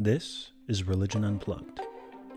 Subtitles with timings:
[0.00, 1.80] This is Religion Unplugged,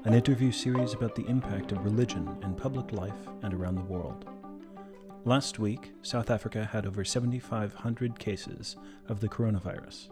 [0.05, 4.29] an interview series about the impact of religion in public life and around the world.
[5.25, 8.77] Last week, South Africa had over 7,500 cases
[9.09, 10.09] of the coronavirus,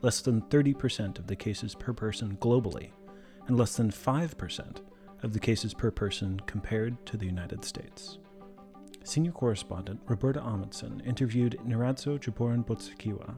[0.00, 2.92] less than 30% of the cases per person globally,
[3.48, 4.76] and less than 5%
[5.22, 8.16] of the cases per person compared to the United States.
[9.04, 13.34] Senior correspondent Roberta Ahmanson interviewed Nyaradzo Jaboran Botsekiwa,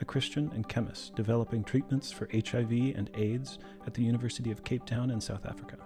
[0.00, 4.84] a Christian and chemist developing treatments for HIV and AIDS at the University of Cape
[4.84, 5.76] Town in South Africa.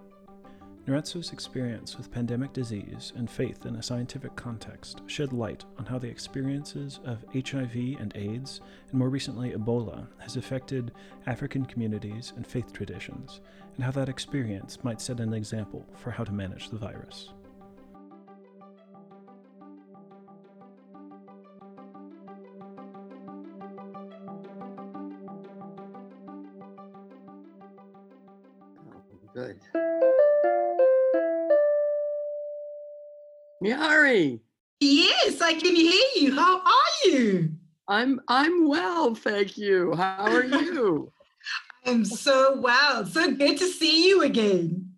[0.88, 5.98] Nyaradzo's experience with pandemic disease and faith in a scientific context shed light on how
[5.98, 10.92] the experiences of HIV and AIDS, and more recently Ebola, has affected
[11.26, 13.42] African communities and faith traditions,
[13.74, 17.34] and how that experience might set an example for how to manage the virus.
[33.62, 34.40] Nyari,
[34.80, 36.36] Yes, I can hear you.
[36.36, 37.50] How are you?
[37.88, 39.94] I'm I'm well, thank you.
[39.94, 41.12] How are you?
[41.84, 43.04] I'm so well.
[43.06, 44.92] So good to see you again.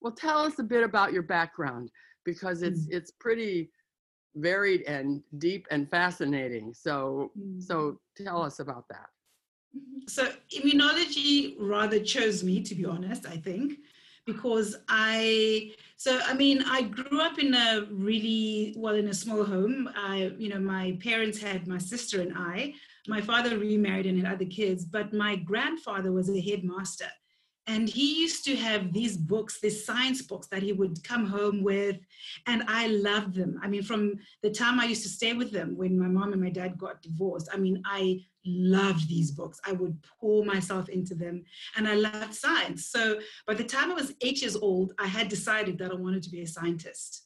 [0.00, 1.90] well, tell us a bit about your background
[2.24, 2.92] because it's mm.
[2.92, 3.70] it's pretty
[4.36, 6.72] varied and deep and fascinating.
[6.72, 8.24] So so mm.
[8.24, 9.08] tell us about that.
[10.06, 13.78] So immunology rather chose me, to be honest, I think,
[14.26, 19.44] because I so I mean I grew up in a really well in a small
[19.44, 19.88] home.
[19.96, 22.74] I you know my parents had my sister and I.
[23.08, 27.08] My father remarried and had other kids, but my grandfather was a headmaster.
[27.68, 31.62] And he used to have these books, these science books that he would come home
[31.62, 31.96] with.
[32.46, 33.58] And I loved them.
[33.62, 36.42] I mean, from the time I used to stay with them when my mom and
[36.42, 39.60] my dad got divorced, I mean, I loved these books.
[39.66, 41.42] I would pour myself into them
[41.76, 42.86] and I loved science.
[42.86, 46.22] So by the time I was eight years old, I had decided that I wanted
[46.22, 47.25] to be a scientist.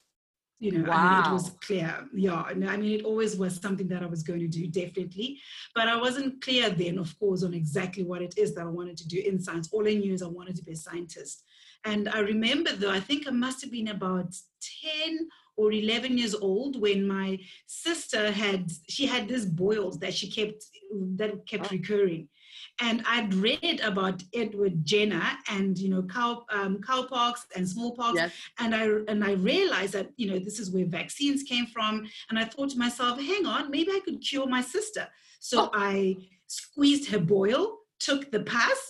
[0.61, 2.07] You know, I mean, it was clear.
[2.12, 5.40] Yeah, no, I mean, it always was something that I was going to do, definitely.
[5.74, 8.98] But I wasn't clear then, of course, on exactly what it is that I wanted
[8.98, 9.70] to do in science.
[9.73, 11.45] All I knew is I wanted to be a scientist.
[11.86, 14.36] And I remember, though, I think I must have been about
[14.85, 15.29] 10
[15.61, 17.29] or 11 years old when my
[17.67, 18.61] sister had
[18.95, 20.61] she had these boils that she kept
[21.21, 22.25] that kept recurring.
[22.87, 28.15] And i'd read about edward jenner and you know cow um, cowpox and smallpox.
[28.21, 28.33] Yes.
[28.63, 31.95] and i and i realized that you know this is where vaccines came from.
[32.29, 35.05] And i thought to myself hang on maybe i could cure my sister.
[35.51, 35.71] So Oh.
[35.92, 36.17] i
[36.61, 37.63] squeezed her boil
[38.09, 38.81] took the pus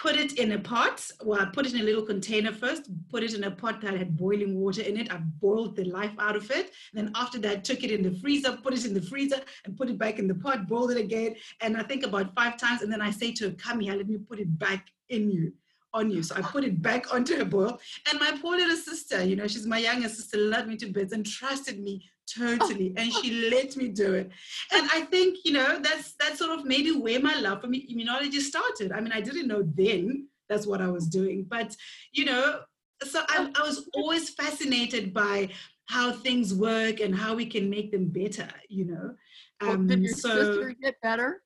[0.00, 0.98] put it in a pot.
[1.22, 3.94] Well i put it in a little container first put it in a pot that
[3.98, 5.12] had boiling water in it.
[5.12, 6.72] I boiled the life out of it.
[6.94, 9.90] Then after that took it in the freezer put it in the freezer and put
[9.90, 11.36] it back in the pot boiled it again.
[11.60, 12.80] And i think about five times.
[12.82, 15.52] And then i say to her come here let me put it back in you
[15.92, 16.22] on you.
[16.22, 17.78] So i put it back onto her boil.
[18.08, 21.12] And my poor little sister you know she's my younger sister loved me to bits
[21.12, 21.94] and trusted me
[22.36, 22.94] totally.
[22.96, 24.30] And she let me do it.
[24.72, 27.78] And i think you know that's that's sort of maybe where my love for me
[27.92, 28.92] immunology started.
[28.92, 31.76] I mean i didn't know then that's what i was doing but
[32.12, 32.60] you know
[33.04, 35.48] so i, I was always fascinated by
[35.86, 39.14] how things work and how we can make them better you know?
[39.60, 41.42] Well, did Um, your so sister get better?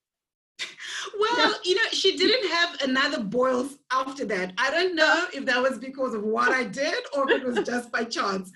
[1.18, 4.52] Well, you know, she didn't have another boils after that.
[4.58, 7.66] I don't know if that was because of what I did or if it was
[7.66, 8.50] just by chance.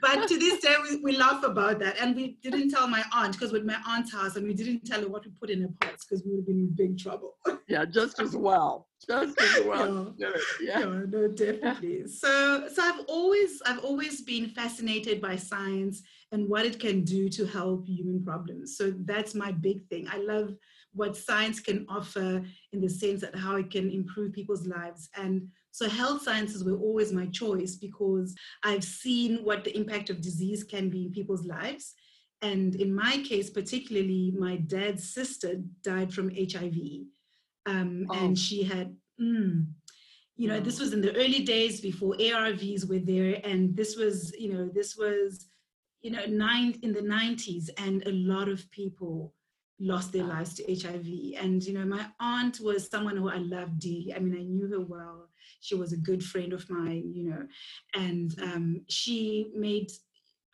[0.00, 1.98] But to this day, we, we laugh about that.
[2.00, 5.00] And we didn't tell my aunt because with my aunt's house, and we didn't tell
[5.00, 7.36] her what we put in her pots because we would have been in big trouble.
[7.68, 8.88] Yeah, just as well.
[9.06, 10.14] Just as well.
[10.18, 10.30] Yeah.
[10.60, 10.80] Yeah.
[10.80, 12.06] Yeah, no, definitely.
[12.06, 17.28] So, so I've always, I've always been fascinated by science and what it can do
[17.30, 18.76] to help human problems.
[18.76, 20.06] So that's my big thing.
[20.10, 20.54] I love
[20.92, 22.42] what science can offer
[22.72, 25.08] in the sense that how it can improve people's lives.
[25.16, 28.34] And so health sciences were always my choice because
[28.64, 31.94] I've seen what the impact of disease can be in people's lives.
[32.42, 37.06] And in my case, particularly, my dad's sister died from HIV.
[37.66, 38.14] Um, Oh.
[38.14, 39.66] And she had, mm,
[40.36, 40.84] you know, this Oh.
[40.84, 43.40] was in the early days before ARVs were there.
[43.44, 45.46] And this was, you know, this was,
[46.00, 47.68] you know, nine in the 90s.
[47.76, 49.34] And a lot of people
[49.80, 51.42] lost their lives to HIV.
[51.42, 54.12] And, you know, my aunt was someone who I loved dearly.
[54.14, 55.28] I mean, I knew her well.
[55.60, 57.46] She was a good friend of mine, you know,
[57.94, 59.90] and um, she made,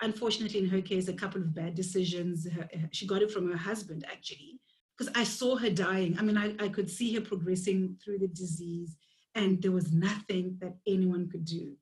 [0.01, 2.49] unfortunately, in her case, a couple of bad decisions.
[2.51, 4.61] Her, she got it from her husband, actually,
[4.97, 6.17] because I saw her dying.
[6.19, 8.97] I mean, I, I could see her progressing through the disease,
[9.35, 11.75] and there was nothing that anyone could do.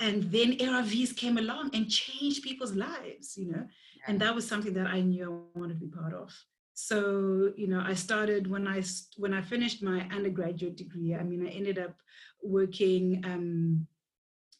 [0.00, 3.66] And then ARVs came along and changed people's lives, you know,
[4.06, 6.32] and that was something that I knew I wanted to be part of.
[6.78, 8.82] So you know i started when i
[9.16, 11.94] when i finished my undergraduate degree i mean i ended up
[12.42, 13.86] working um,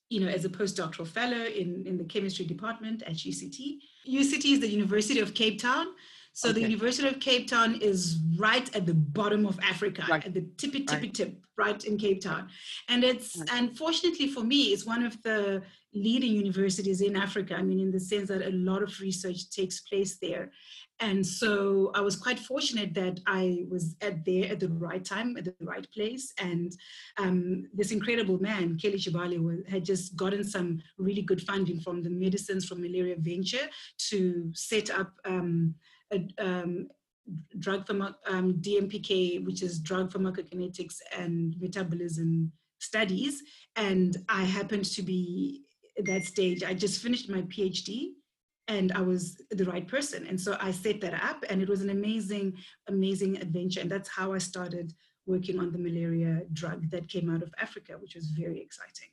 [0.08, 3.52] you know as a postdoctoral fellow in in the chemistry department at uct
[4.08, 5.88] uct is the university of cape town
[6.36, 6.60] so okay.
[6.60, 10.22] the University of Cape Town is right at the bottom of Africa, right.
[10.22, 11.14] at the tippy tippy right.
[11.14, 12.50] tip, right in Cape Town.
[12.90, 13.48] And it's right.
[13.54, 15.62] unfortunately for me, it's one of the
[15.94, 17.54] leading universities in Africa.
[17.54, 20.52] I mean, in the sense that a lot of research takes place there.
[21.00, 25.36] And so I was quite fortunate that I was at there at the right time,
[25.36, 26.32] at the right place.
[26.38, 26.72] And
[27.18, 32.10] um, this incredible man, Kelly Chibale, had just gotten some really good funding from the
[32.10, 33.68] Medicines from Malaria Venture
[34.08, 35.74] to set up um,
[36.12, 36.88] a um,
[37.58, 43.42] drug pharma, um, DMPK, which is drug pharmacokinetics and metabolism studies.
[43.74, 45.62] And I happened to be
[45.98, 46.62] at that stage.
[46.62, 48.12] I just finished my PhD
[48.68, 50.26] and I was the right person.
[50.26, 52.54] And so I set that up and it was an amazing,
[52.88, 53.80] amazing adventure.
[53.80, 54.92] And that's how I started
[55.26, 59.08] working on the malaria drug that came out of Africa, which was very exciting.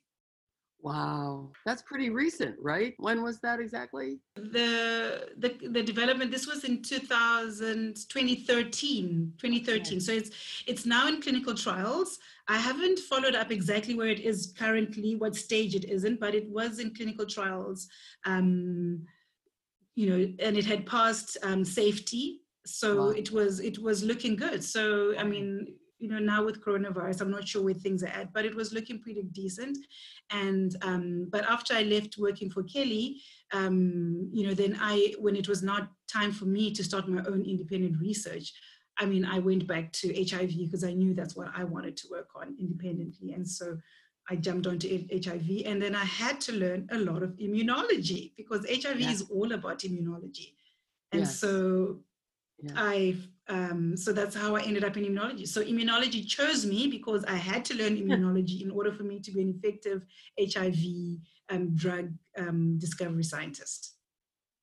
[0.84, 2.94] Wow, that's pretty recent, right?
[2.98, 4.20] When was that exactly?
[4.36, 6.30] The the, the development.
[6.30, 9.80] This was in 2000, 2013, 2013.
[9.80, 10.00] Okay.
[10.00, 10.32] So it's
[10.68, 12.20] it's now in clinical trials.
[12.50, 16.50] I haven't followed up exactly where it is currently, what stage it isn't, but it
[16.50, 17.88] was in clinical trials.
[18.26, 19.06] Um,
[19.96, 23.10] you know, and it had passed um, safety, so wow.
[23.10, 24.64] it was it was looking good.
[24.64, 25.68] So I mean,
[26.00, 28.74] you know, now with coronavirus, I'm not sure where things are at, but it was
[28.74, 29.78] looking pretty decent.
[30.32, 33.22] And um, but after I left working for Kelly,
[33.54, 37.24] um, you know, then I when it was not time for me to start my
[37.26, 38.52] own independent research,
[39.00, 42.08] I mean, I went back to HIV because I knew that's what I wanted to
[42.12, 43.34] work on independently.
[43.34, 43.78] And so
[44.30, 45.64] I jumped onto HIV.
[45.66, 49.80] And then I had to learn a lot of immunology because HIV is all about
[49.80, 50.54] immunology.
[51.12, 51.40] And yes.
[51.40, 52.00] so
[52.62, 52.72] yeah.
[52.76, 53.16] I
[53.50, 55.48] um, so that's how I ended up in immunology.
[55.48, 59.32] So immunology chose me because I had to learn immunology in order for me to
[59.32, 60.04] be an effective
[60.40, 61.20] HIV
[61.50, 63.96] um, drug um, discovery scientist.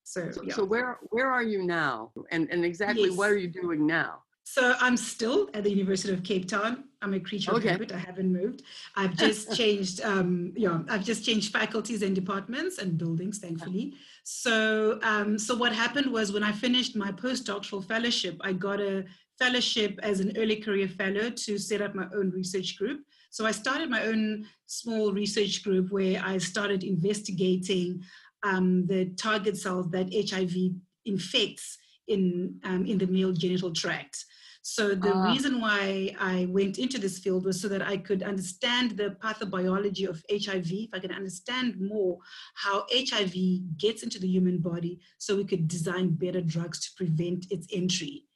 [0.04, 0.54] So, so, yeah.
[0.54, 3.16] so, where where are you now, and and exactly yes.
[3.16, 4.22] what are you doing now?
[4.52, 6.82] So I'm still at the University of Cape Town.
[7.02, 7.69] I'm a creature okay.
[7.69, 7.93] of habit.
[7.93, 8.64] I haven't moved.
[8.97, 10.00] I've just changed.
[10.02, 13.94] Um, yeah, I've just changed faculties and departments and buildings, thankfully.
[14.25, 19.05] So, um, so what happened was when I finished my postdoctoral fellowship, I got a
[19.38, 23.02] fellowship as an early career fellow to set up my own research group.
[23.31, 28.02] So I started my own small research group where I started investigating
[28.43, 30.73] um, the target cells that HIV
[31.05, 34.25] infects in um, in the male genital tract.
[34.62, 38.22] So the uh, reason why I went into this field was so that I could
[38.22, 42.18] understand the pathobiology of HIV, if I could understand more
[42.54, 43.34] how HIV
[43.78, 48.26] gets into the human body, so we could design better drugs to prevent its entry.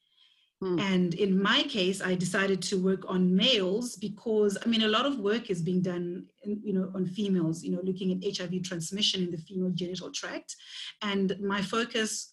[0.62, 0.78] Hmm.
[0.78, 5.04] And in my case, I decided to work on males because, I mean, a lot
[5.04, 8.62] of work is being done, in, you know, on females, you know, looking at HIV
[8.62, 10.56] transmission in the female genital tract.
[11.02, 12.32] And my focus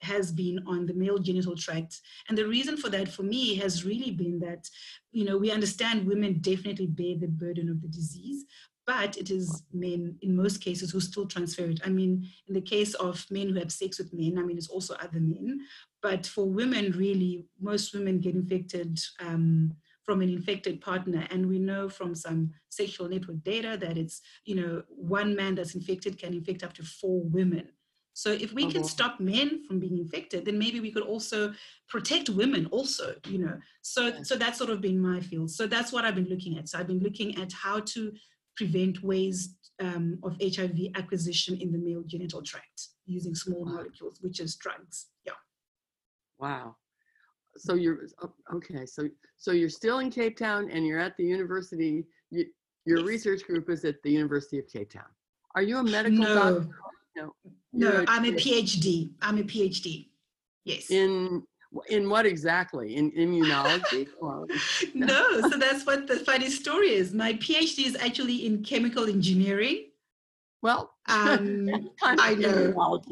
[0.00, 2.00] has been on the male genital tract.
[2.28, 4.68] And the reason for that for me has really been that,
[5.12, 8.44] you know, we understand women definitely bear the burden of the disease,
[8.86, 11.80] but it is men in most cases who still transfer it.
[11.84, 14.68] I mean, in the case of men who have sex with men, I mean, it's
[14.68, 15.60] also other men,
[16.02, 19.74] but for women, really, most women get infected um,
[20.04, 21.26] from an infected partner.
[21.30, 25.74] And we know from some sexual network data that it's, you know, one man that's
[25.74, 27.70] infected can infect up to four women.
[28.16, 28.88] So if we can uh-huh.
[28.88, 31.52] stop men from being infected, then maybe we could also
[31.86, 33.58] protect women also, you know.
[33.82, 35.50] So so that's sort of been my field.
[35.50, 36.66] So that's what I've been looking at.
[36.66, 38.12] So I've been looking at how to
[38.56, 44.40] prevent ways um, of HIV acquisition in the male genital tract using small molecules, which
[44.40, 45.08] is drugs.
[45.26, 45.34] Yeah.
[46.38, 46.76] Wow.
[47.58, 48.06] So you're
[48.54, 48.86] okay.
[48.86, 52.06] So so you're still in Cape Town and you're at the university.
[52.30, 52.46] You,
[52.86, 53.06] your yes.
[53.06, 55.12] research group is at the University of Cape Town.
[55.54, 56.34] Are you a medical no.
[56.34, 56.68] doctor?
[57.16, 57.34] No.
[57.72, 59.10] No, I'm a PhD.
[59.22, 60.08] I'm a PhD.
[60.64, 60.90] Yes.
[60.90, 61.42] In
[61.88, 62.96] in what exactly?
[62.96, 64.08] In immunology?
[64.94, 67.12] no, so that's what the funny story is.
[67.12, 69.86] My PhD is actually in chemical engineering.
[70.62, 73.02] Well, um, I know.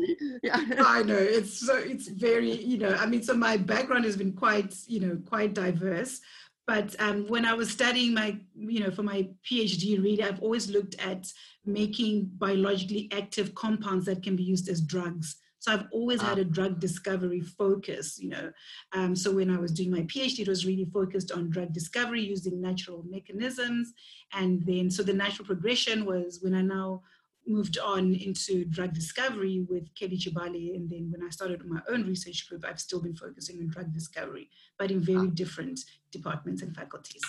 [0.43, 0.57] Yeah.
[0.79, 1.17] I know.
[1.17, 2.95] It's so it's very you know.
[2.95, 6.21] I mean, so my background has been quite you know quite diverse.
[6.67, 10.71] But um, when I was studying my you know for my PhD, really, I've always
[10.71, 11.31] looked at
[11.65, 15.37] making biologically active compounds that can be used as drugs.
[15.65, 18.53] So I've always had a drug discovery focus, you know.
[18.93, 22.21] Um, so when I was doing my PhD, it was really focused on drug discovery
[22.21, 23.95] using natural mechanisms.
[24.35, 27.01] And then, so the natural progression was when I now
[27.47, 30.75] moved on into drug discovery with Kelly Chibale.
[30.75, 33.93] And then when I started my own research group, I've still been focusing on drug
[33.93, 37.23] discovery, but in very different departments and faculties.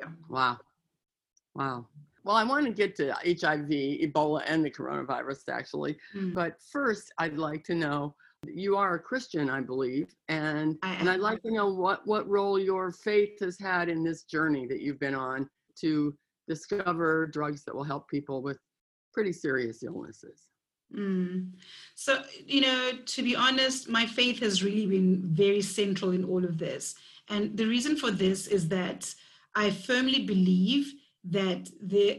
[0.00, 0.08] Yeah.
[0.28, 0.58] Wow.
[1.54, 1.86] Wow.
[2.24, 5.96] Well, I want to get to HIV, Ebola, and the coronavirus actually.
[6.14, 6.34] Mm.
[6.34, 8.14] But first, I'd like to know
[8.46, 12.28] you are a Christian, I believe, and I and I'd like to know what what
[12.28, 15.48] role your faith has had in this journey that you've been on
[15.80, 16.16] to
[16.48, 18.58] discover drugs that will help people with
[19.12, 20.48] pretty serious illnesses.
[20.94, 21.52] Mm.
[21.94, 26.44] So, you know, to be honest, my faith has really been very central in all
[26.44, 26.94] of this.
[27.28, 29.12] And the reason for this is that
[29.54, 30.92] I firmly believe
[31.24, 32.18] that there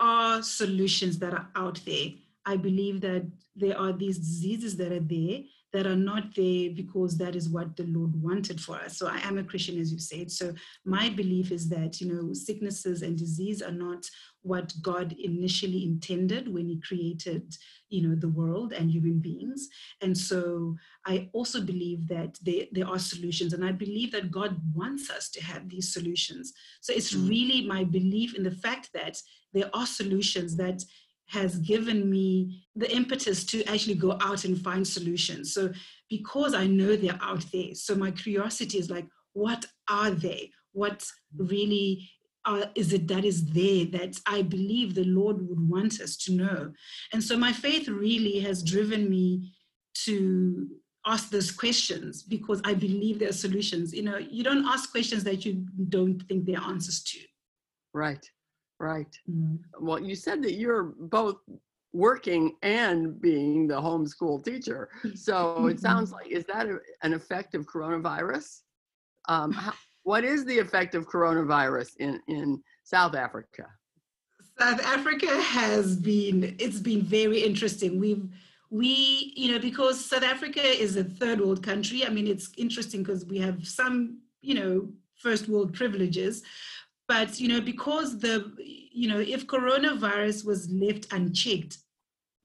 [0.00, 2.08] are solutions that are out there.
[2.44, 3.24] I believe that
[3.54, 5.40] there are these diseases that are there
[5.72, 8.98] that are not there because that is what the Lord wanted for us.
[8.98, 10.30] So I am a Christian, as you said.
[10.30, 14.04] So my belief is that, you know, sicknesses and disease are not
[14.42, 17.56] what God initially intended when He created,
[17.88, 19.68] you know, the world and human beings.
[20.02, 20.76] And so
[21.06, 25.30] I also believe that there, there are solutions, and I believe that God wants us
[25.30, 26.52] to have these solutions.
[26.80, 27.28] So it's Mm.
[27.28, 29.20] really my belief in the fact that
[29.54, 30.82] there are solutions that
[31.32, 35.54] has given me the impetus to actually go out and find solutions.
[35.54, 35.72] So
[36.10, 40.50] because I know they're out there, so my curiosity is like, what are they?
[40.72, 42.06] What really
[42.44, 46.32] uh, is it that is there that I believe the Lord would want us to
[46.32, 46.72] know?
[47.14, 49.54] And so my faith really has driven me
[50.04, 50.68] to
[51.06, 53.94] ask those questions because I believe there are solutions.
[53.94, 57.18] You know, you don't ask questions that you don't think there are answers to.
[57.94, 58.24] Right,
[58.82, 59.18] right.
[59.80, 61.36] Well, you said that you're both
[61.92, 64.88] working and being the homeschool teacher.
[65.14, 68.60] So it sounds like, is that a, an effect of coronavirus?
[69.28, 69.72] Um, how,
[70.02, 73.66] what is the effect of coronavirus in, in South Africa?
[74.58, 77.98] South Africa has been it's been very interesting.
[77.98, 78.28] We've
[78.70, 82.04] we you know because South Africa is a third world country.
[82.04, 86.42] I mean it's interesting because we have some you know first world privileges,
[87.12, 88.34] but you know because the
[89.00, 91.74] you know if coronavirus was left unchecked,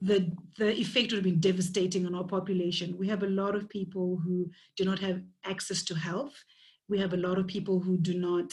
[0.02, 0.20] the
[0.58, 2.98] the effect would have been devastating on our population.
[3.02, 6.36] We have a lot of people who do not have access to health.
[6.90, 8.50] We have a lot of people who do not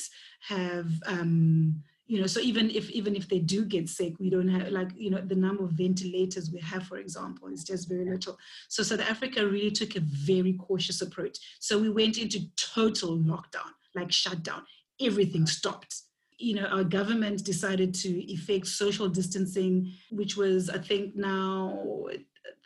[0.55, 4.53] have um, you know so even if even if they do get sick we don't
[4.57, 8.05] have like you know the number of ventilators we have for example is just very
[8.05, 8.37] little
[8.69, 10.01] so south africa really took a
[10.35, 14.63] very cautious approach so we went into total lockdown like shutdown
[15.01, 16.03] everything stopped
[16.39, 21.79] you know our government decided to effect social distancing which was i think now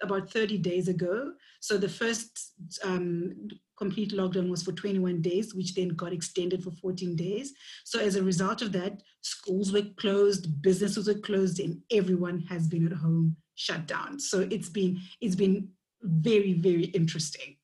[0.03, 2.53] about 30 days ago so the first
[2.85, 7.53] um, complete lockdown was for 21 days, which then got extended for 14 days.
[7.85, 12.67] So as a result of that, schools were closed, businesses were closed, and everyone has
[12.67, 14.19] been at home shut down.
[14.19, 15.69] So it's been it's been
[16.03, 17.57] very very interesting.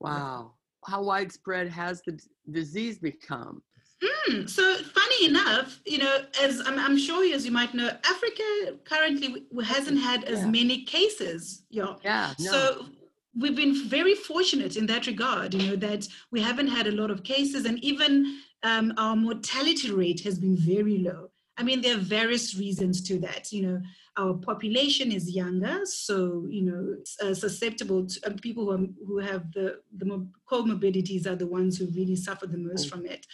[0.00, 0.54] Wow.
[0.86, 3.62] How widespread has the d- disease become?
[4.04, 8.42] Hmm, so funny enough, you know, as I'm, I'm sure as you might know, Africa
[8.84, 10.46] currently hasn't had as Yeah.
[10.50, 11.64] many cases.
[11.70, 11.94] Yeah.
[12.04, 12.50] Yeah, no.
[12.50, 12.86] So
[13.38, 17.10] we've been very fortunate in that regard, you know, that we haven't had a lot
[17.12, 21.30] of cases and even um, our mortality rate has been very low.
[21.58, 23.52] I mean, there are various reasons to that.
[23.52, 23.82] You know,
[24.16, 29.18] our population is younger, so you know, uh, susceptible to uh, people who, are, who
[29.18, 32.90] have the the mo- comorbidities are the ones who really suffer the most Mm.
[32.90, 33.26] from it.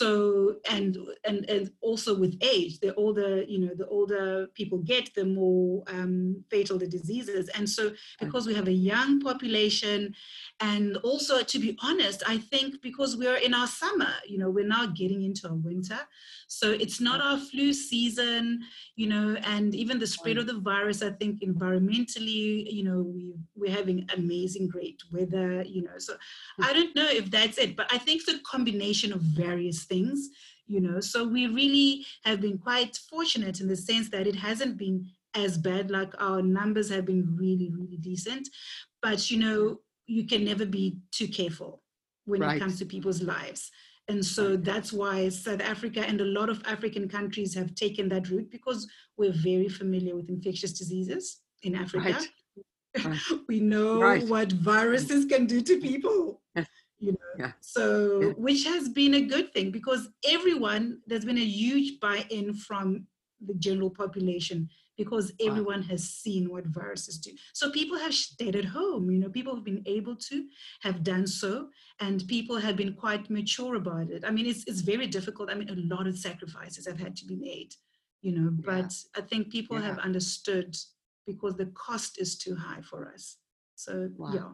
[0.00, 5.14] So and and and also with age, the older you know, the older people get,
[5.14, 7.50] the more um, fatal the diseases.
[7.56, 10.14] And so because we have a young population,
[10.60, 14.74] and also to be honest, I think because we're in our summer, you know, we're
[14.78, 16.00] now getting into our winter,
[16.48, 18.62] so it's not our flu season,
[18.96, 23.34] you know, and even the spread of the virus, I think environmentally, you know, we
[23.54, 25.98] we're having amazing great weather, you know.
[25.98, 26.14] So
[26.62, 30.30] I don't know if that's it, but I think it's a combination of various things,
[30.66, 31.00] you know.
[31.00, 34.98] So we really have been quite fortunate in the sense that it hasn't been
[35.34, 38.48] as bad, like our numbers have been really, really decent.
[39.02, 40.86] But you know, you can never be
[41.18, 41.82] too careful
[42.24, 42.56] when Right.
[42.56, 43.70] it comes to people's lives.
[44.08, 48.28] And so that's why South Africa and a lot of African countries have taken that
[48.28, 52.12] route because we're very familiar with infectious diseases in Africa.
[52.18, 52.28] Right.
[53.04, 53.20] Right.
[53.48, 54.26] we know Right.
[54.26, 56.42] what viruses can do to people.
[57.00, 57.52] You know, Yeah.
[57.60, 58.32] so Yeah.
[58.36, 63.06] which has been a good thing because everyone there's been a huge buy-in from
[63.48, 65.46] the general population because Wow.
[65.48, 67.30] everyone has seen what viruses do.
[67.54, 70.46] So people have stayed at home, you know, people have been able to
[70.82, 74.24] have done so and people have been quite mature about it.
[74.26, 75.50] I mean, it's, it's very difficult.
[75.50, 77.72] I mean, a lot of sacrifices have had to be made,
[78.26, 79.20] you know but Yeah.
[79.20, 80.70] i think people have understood
[81.30, 83.24] because the cost is too high for us
[83.84, 83.92] so
[84.22, 84.32] Wow.
[84.34, 84.50] yeah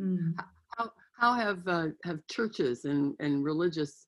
[0.00, 0.34] Mm.
[0.76, 0.90] How,
[1.22, 4.06] how have, uh, have churches and, and religious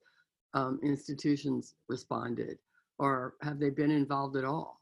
[0.55, 2.59] um, institutions responded?
[2.99, 4.81] Or have they been involved at all?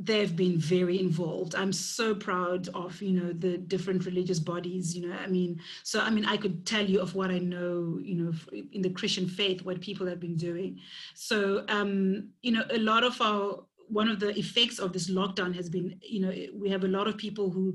[0.00, 5.04] they've been very involved i'm so proud of you know the different religious bodies you
[5.04, 8.14] know i mean so i mean i could tell you of what i know you
[8.14, 8.32] know
[8.72, 10.78] in the christian faith what people have been doing
[11.16, 15.52] so um you know a lot of our one of the effects of this lockdown
[15.52, 17.74] has been you know we have a lot of people who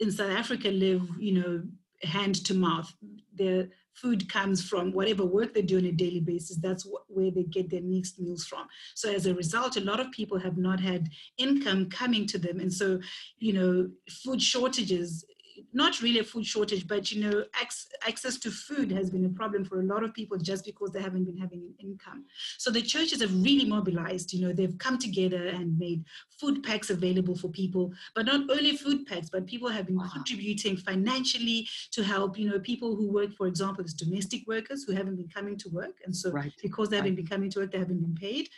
[0.00, 1.62] in south africa live you know
[2.02, 2.92] hand to mouth.
[3.34, 6.56] Their food comes from whatever work they do on a daily basis.
[6.56, 8.66] That's wh- where they get their next meals from.
[8.94, 12.60] So as a result a lot of people have not had income coming to them.
[12.60, 13.00] And so
[13.38, 15.24] you know food shortages
[15.72, 19.28] not really a food shortage but you know ac- access to food has been a
[19.30, 22.24] problem for a lot of people just because they haven't been having an income
[22.58, 26.04] so the churches have really mobilized you know they've come together and made
[26.40, 30.08] food packs available for people but not only food packs but people have been Wow.
[30.12, 34.92] contributing financially to help you know people who work for example as domestic workers who
[34.92, 36.52] haven't been coming to work and so Right.
[36.62, 38.48] because they haven't been coming to work they haven't been paid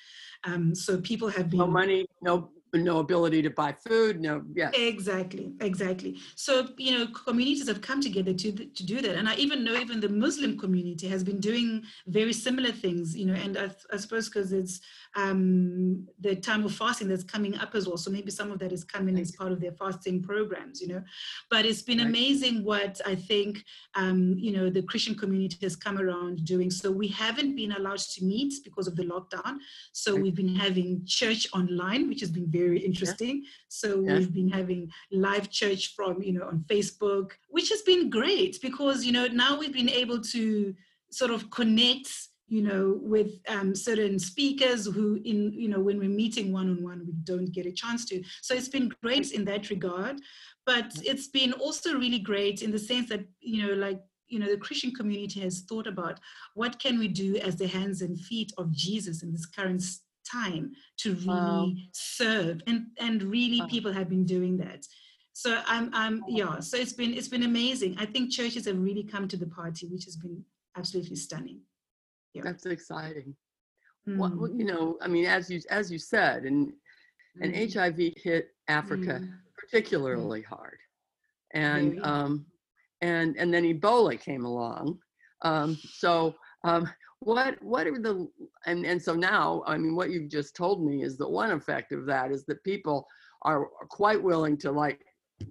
[0.45, 4.73] um, so people have been No money, no, no ability to buy food, no, yes.
[4.75, 6.19] Exactly, exactly.
[6.37, 9.75] So you know, communities have come together to to do that, and I even know
[9.75, 13.15] even the Muslim community has been doing very similar things.
[13.17, 14.81] You know, and I, I suppose because it's
[15.17, 18.73] um, the time of fasting that's coming up as well, so maybe some of that
[18.73, 20.81] is coming as part of their fasting programs.
[20.81, 21.03] You know,
[21.51, 22.07] but it's been Right.
[22.07, 23.65] amazing what I think
[23.95, 26.71] um, you know the Christian community has come around doing.
[26.71, 29.59] So we haven't been allowed to meet because of the lockdown.
[29.93, 30.23] So Right.
[30.23, 33.45] we've been having church online, which has been very interesting.
[33.69, 34.19] So Yes.
[34.19, 39.05] we've been having live church from, you know, on Facebook, which has been great because,
[39.07, 40.75] you know, now we've been able to
[41.11, 42.09] sort of connect,
[42.49, 47.13] you know, with um, certain speakers who in, you know, when we're meeting one-on-one, we
[47.25, 48.23] don't get a chance to.
[48.41, 50.21] So it's been great in that regard.
[50.65, 54.51] But it's been also really great in the sense that, you know, like, you know,
[54.51, 56.21] the Christian community has thought about
[56.55, 59.83] what can we do as the hands and feet of Jesus in this current
[60.31, 61.73] time to really Wow.
[61.93, 63.67] serve and and really Wow.
[63.69, 64.87] people have been doing that
[65.33, 69.03] so i'm i'm yeah so it's been it's been amazing i think churches have really
[69.03, 70.45] come to the party which has been
[70.77, 71.61] absolutely stunning
[72.35, 72.43] Yeah.
[72.45, 73.37] That's exciting.
[74.09, 76.73] Mm, what- you know, I mean, as you, as you said, and,
[77.41, 79.31] and mm, HIV hit Africa mm.
[79.57, 80.79] particularly hard.
[81.53, 82.47] And, um,
[83.01, 84.99] and, and then Ebola came along.
[85.43, 86.89] Um, so, um,
[87.25, 88.29] what, what are the,
[88.67, 91.93] and, and so now, I mean, what you've just told me is that one effect
[91.93, 93.07] of that is that people
[93.43, 95.01] are quite willing to like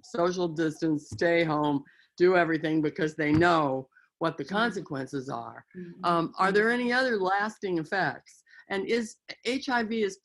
[0.04, 1.82] social distance, stay home,
[2.16, 4.48] do everything because they know what the Mhm.
[4.50, 5.64] consequences are.
[5.76, 6.54] Mm, Um, are mm.
[6.54, 8.42] there any other lasting effects?
[8.68, 10.18] And is HIV is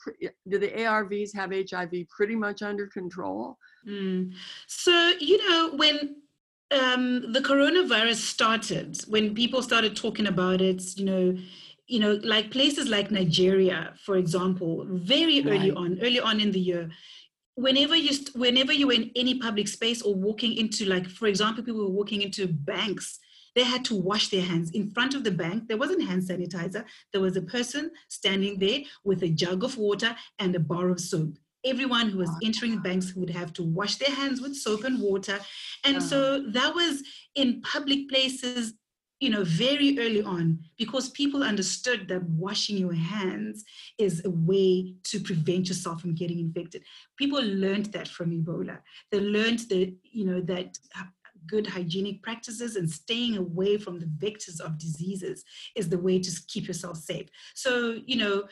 [0.47, 3.57] do the ARVs have HIV pretty much under control?
[3.85, 4.33] Mm.
[4.67, 6.21] So, you know, when
[6.71, 11.37] um, the coronavirus started, when people started talking about it, you know,
[11.87, 16.59] you know, like places like Nigeria, for example, very early on, early on in the
[16.59, 16.89] year,
[17.55, 21.27] whenever you st- whenever you were in any public space or walking into, like, for
[21.27, 23.19] example, people were walking into banks,
[23.55, 25.67] they had to wash their hands in front of the bank.
[25.67, 26.83] There wasn't hand sanitizer.
[27.13, 30.99] There was a person standing there with a jug of water and a bar of
[30.99, 34.99] soap everyone who was entering banks would have to wash their hands with soap and
[34.99, 35.39] water.
[35.83, 36.51] And so uh-huh.
[36.51, 37.03] that was
[37.35, 38.73] in public places,
[39.19, 43.63] you know, very early on, because people understood that washing your hands
[43.97, 46.83] is a way to prevent yourself from getting infected.
[47.17, 48.77] People learned that from Ebola.
[49.11, 50.77] They learned that, you know, that
[51.47, 56.31] good hygienic practices and staying away from the vectors of diseases is the way to
[56.47, 57.27] keep yourself safe.
[57.55, 58.43] So, you know,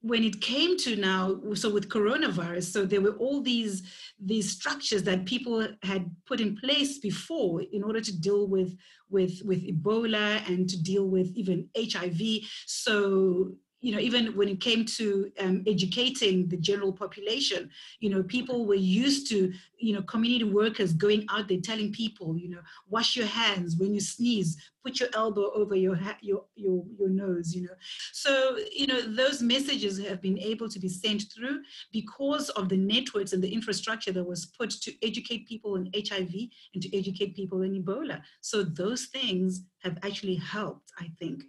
[0.00, 3.82] when it came to now so with coronavirus so there were all these
[4.20, 8.76] these structures that people had put in place before in order to deal with
[9.10, 12.20] with with ebola and to deal with even hiv
[12.66, 18.22] so you know even when it came to um, educating the general population you know
[18.22, 22.60] people were used to you know community workers going out there telling people you know
[22.88, 24.56] wash your hands when you sneeze
[24.88, 27.74] put your elbow over your your your your nose you know.
[28.12, 31.62] So you know those messages have been able to be sent through
[31.92, 36.34] because of the networks and the infrastructure that was put to educate people in hiv
[36.74, 38.20] and to educate people in ebola.
[38.40, 41.44] So those things have actually helped i think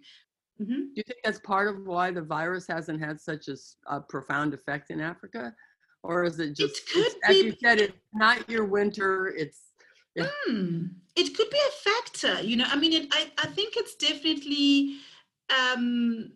[0.60, 0.66] Mhm.
[0.66, 3.48] Do you think that's part of why the virus hasn't had such
[3.86, 5.54] a profound effect in Africa?
[6.02, 9.60] Or is it just, could it's, as be- you said, it's not your winter, it's,
[10.16, 10.28] Yeah.
[10.46, 10.86] Hmm.
[11.16, 12.64] It could be a factor, you know.
[12.66, 14.96] I mean, it, I I think it's definitely.
[15.50, 16.32] Um,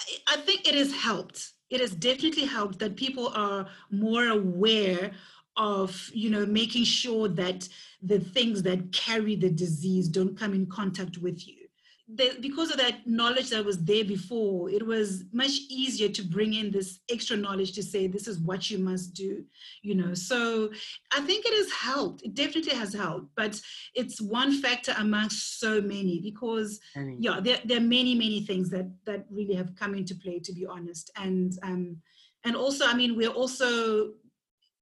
[0.00, 1.52] I- I think it has helped.
[1.70, 5.12] it has definitely helped that people are more aware
[5.56, 7.68] of you know making sure that
[8.02, 11.67] the things that carry the disease don't come in contact with you
[12.14, 16.54] the, because of that knowledge that was there before, it was much easier to bring
[16.54, 19.44] in this extra knowledge to say this is what you must do,
[19.82, 20.14] you know.
[20.14, 20.70] So
[21.12, 22.22] I think it has helped.
[22.22, 23.60] It definitely has helped, but
[23.94, 26.80] it's one factor amongst so many because
[27.20, 30.52] yeah, there, there are many many things that that really have come into play, to
[30.54, 31.98] be honest, and um,
[32.44, 34.12] and also I mean we're also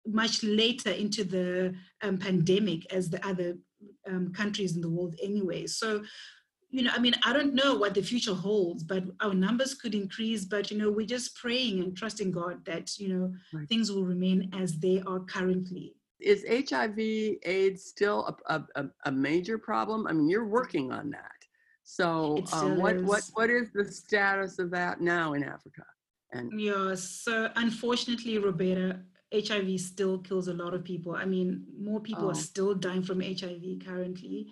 [0.06, 3.58] much later into the um, pandemic as the other
[4.06, 5.66] um, countries in the world anyway.
[5.66, 6.04] So
[6.70, 9.94] you know, I mean, I don't know what the future holds, but our numbers could
[9.94, 10.44] increase.
[10.44, 13.68] But, you know, we're just praying and trusting God that, you know, right.
[13.68, 15.94] things will remain as they are currently.
[16.20, 20.06] Is HIV AIDS still a, a, a major problem?
[20.06, 21.30] I mean, you're working on that.
[21.84, 25.84] So, um, what, what, what is the status of that now in Africa?
[26.32, 29.00] And yeah, so unfortunately, Roberta,
[29.32, 31.14] HIV still kills a lot of people.
[31.14, 32.30] I mean, more people oh.
[32.30, 34.48] are still dying from HIV currently.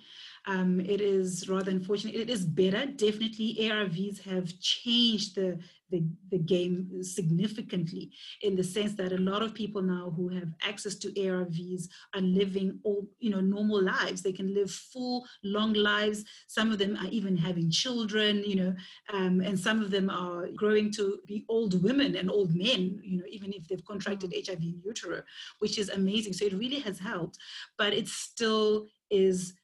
[0.47, 2.15] Um, it is rather unfortunate.
[2.15, 2.87] It is better.
[2.87, 5.59] Definitely, ARVs have changed the,
[5.91, 8.11] the, the game significantly
[8.43, 12.21] in the sense that a lot of people now who have access to ARVs are
[12.21, 14.21] living all, you know, normal lives.
[14.21, 16.25] They can live full, long lives.
[16.47, 18.75] Some of them are even having children, you know,
[19.15, 23.19] um, and some of them are growing to be old women and old men, you
[23.19, 24.47] know, even if they've contracted mm.
[24.47, 25.23] HIV in utero,
[25.61, 26.35] which is amazing.
[26.35, 27.39] So it really has helped,
[27.79, 29.55] but it still is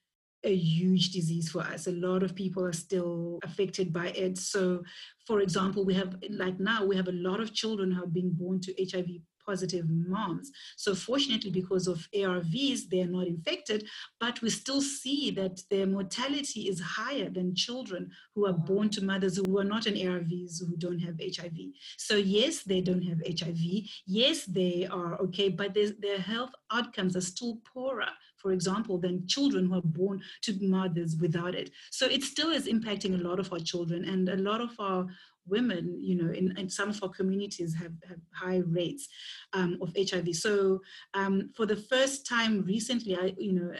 [0.44, 1.86] a huge disease for us.
[1.86, 4.38] A lot of people are still affected by it.
[4.38, 4.82] So,
[5.26, 8.32] for example, we have, like now, we have a lot of children who have been
[8.32, 9.08] born to HIV
[9.50, 10.46] positive moms.
[10.76, 13.80] So, fortunately, because of ARVs, they are not infected,
[14.24, 18.02] but we still see that their mortality is higher than children
[18.34, 21.58] who are born to mothers who are not on ARVs who don't have HIV.
[21.96, 23.62] So, yes, they don't have HIV.
[24.06, 29.66] Yes, they are okay, but their health outcomes are still poorer for example, than children
[29.66, 31.70] who are born to mothers without it.
[31.90, 35.06] So it still is impacting a lot of our children and a lot of our
[35.46, 39.08] women, you know, in, in some of our communities have, have high rates
[39.52, 40.34] um, of HIV.
[40.34, 40.80] So
[41.14, 43.72] um, for the first time recently, I, you know,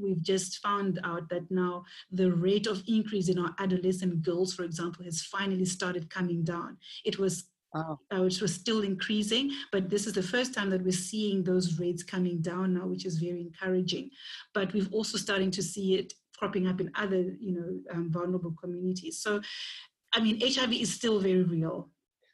[0.00, 4.62] we've just found out that now the rate of increase in our adolescent girls, for
[4.62, 6.78] example, has finally started coming down.
[7.04, 7.98] It was Oh.
[8.10, 11.78] Uh, which was still increasing, but this is the first time that we're seeing those
[11.78, 14.08] rates coming down now, which is very encouraging.
[14.54, 18.52] But we've also starting to see it cropping up in other, you know, um, vulnerable
[18.52, 19.18] communities.
[19.18, 19.42] So,
[20.14, 21.90] I mean, HIV is still very real.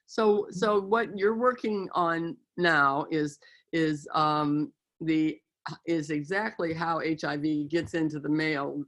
[0.07, 3.39] So, so what you're working on now is
[3.73, 5.39] is um, the
[5.87, 8.85] is exactly how HIV gets into the male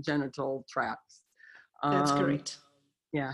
[0.00, 1.22] genital tracts.
[1.82, 2.58] That's um, correct.
[3.12, 3.32] Yeah,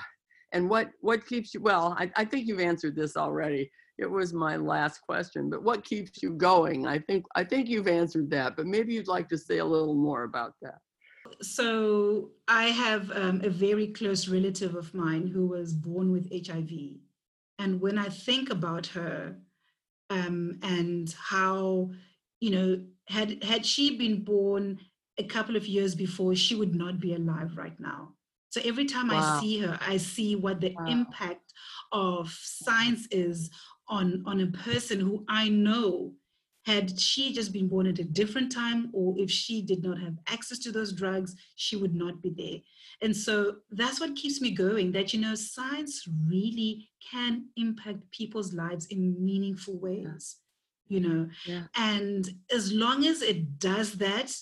[0.52, 4.32] and what what keeps you well I, I think you've answered this already it was
[4.32, 8.56] my last question but what keeps you going i think i think you've answered that
[8.56, 10.78] but maybe you'd like to say a little more about that
[11.42, 16.70] so i have um, a very close relative of mine who was born with hiv
[17.58, 19.36] and when i think about her
[20.08, 21.90] um, and how
[22.40, 24.78] you know had had she been born
[25.18, 28.12] a couple of years before she would not be alive right now
[28.56, 29.36] so every time wow.
[29.36, 30.86] I see her, I see what the wow.
[30.86, 31.52] impact
[31.92, 33.50] of science is
[33.86, 36.14] on, on a person who I know
[36.66, 40.18] had she just been born at a different time or if she did not have
[40.28, 42.58] access to those drugs she would not be there
[43.02, 48.52] and so that's what keeps me going that you know science really can impact people's
[48.52, 50.36] lives in meaningful ways
[50.88, 51.62] you know yeah.
[51.76, 54.32] and as long as it does that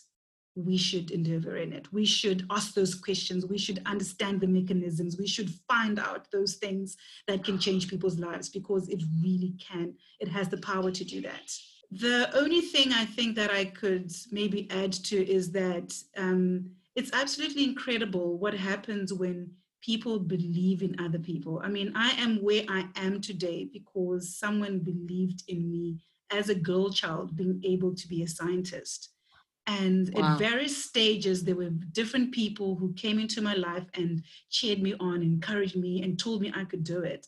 [0.56, 1.92] we should endeavor in it.
[1.92, 3.44] We should ask those questions.
[3.44, 5.18] We should understand the mechanisms.
[5.18, 9.94] We should find out those things that can change people's lives because it really can.
[10.20, 11.50] It has the power to do that.
[11.90, 17.12] The only thing I think that I could maybe add to is that um, it's
[17.12, 21.60] absolutely incredible what happens when people believe in other people.
[21.62, 25.98] I mean, I am where I am today because someone believed in me
[26.30, 29.14] as a girl child being able to be a scientist
[29.66, 30.32] and wow.
[30.32, 34.94] at various stages, there were different people who came into my life and cheered me
[35.00, 37.26] on, encouraged me, and told me I could do it.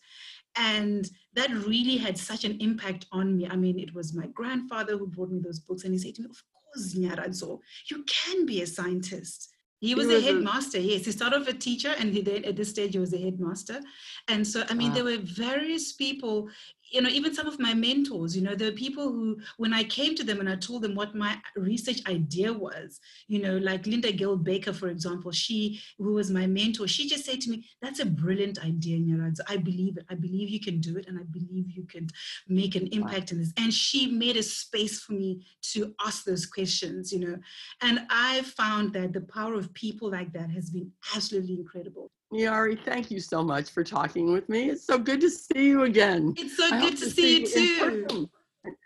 [0.57, 3.47] And that really had such an impact on me.
[3.47, 6.23] I mean, it was my grandfather who brought me those books, and he said to
[6.23, 6.43] me, Of
[6.75, 9.51] course, Nyaradzo, you can be a scientist.
[9.81, 10.81] He was, he was a headmaster, a...
[10.81, 11.05] yes.
[11.05, 13.81] He started off a teacher, and he then at this stage he was a headmaster.
[14.29, 14.95] And so, I mean, wow.
[14.95, 16.49] there were various people
[16.91, 19.85] you know, even some of my mentors, you know, there are people who, when I
[19.85, 23.87] came to them and I told them what my research idea was, you know, like
[23.87, 28.01] Linda-Gail Bekker, for example, she, who was my mentor, she just said to me, that's
[28.01, 29.41] a brilliant idea, Nyaradzo.
[29.49, 30.07] I believe it.
[30.11, 31.09] I believe you can do it.
[31.09, 32.09] And I believe you can
[32.49, 33.53] make an impact in this.
[33.57, 37.37] And she made a space for me to ask those questions, you know.
[37.83, 42.11] And I found that the power of people like that has been absolutely incredible.
[42.33, 44.71] Yari, thank you so much for talking with me.
[44.71, 46.35] It's so good to see you again.
[46.37, 48.31] It's so I good to, to, see you too.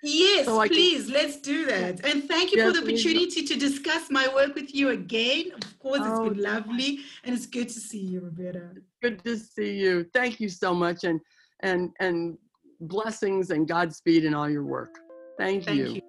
[0.02, 1.14] Yes, so please, can...
[1.14, 2.04] let's do that.
[2.04, 5.52] And thank you yes, for the opportunity to discuss my work with you again.
[5.54, 8.70] Of course, it's oh, been lovely and it's good to see you, Roberta.
[9.02, 10.04] Good to see you.
[10.12, 11.20] Thank you so much and
[11.60, 12.36] and and
[12.80, 14.98] blessings and Godspeed in all your work.
[15.38, 15.86] Thank, thank you.
[15.86, 16.02] you.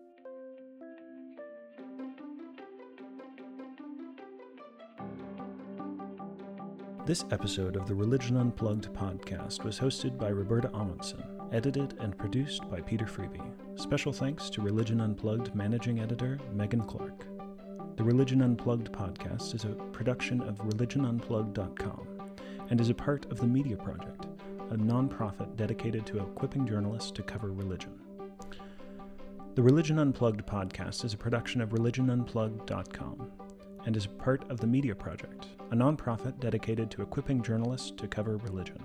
[7.12, 11.21] This episode of the Religion Unplugged podcast was hosted by Roberta Ahmanson,
[11.52, 13.52] edited and produced by Peter Freeby.
[13.76, 17.26] Special thanks to Religion Unplugged managing editor Megan Clark.
[17.97, 22.08] The Religion Unplugged podcast is a production of religionunplugged.com
[22.69, 24.28] and is a part of the Media Project,
[24.69, 27.91] a nonprofit dedicated to equipping journalists to cover religion.
[29.56, 33.51] The Religion Unplugged podcast is a production of religionunplugged.com
[33.86, 38.38] and is part of the Media Project, a nonprofit dedicated to equipping journalists to cover
[38.38, 38.84] religion.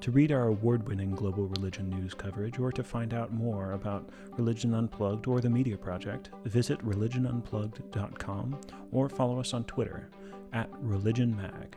[0.00, 4.10] To read our award winning global religion news coverage or to find out more about
[4.36, 8.60] Religion Unplugged or the Media Project, visit religionunplugged.com
[8.92, 10.10] or follow us on Twitter
[10.52, 11.68] at ReligionMag.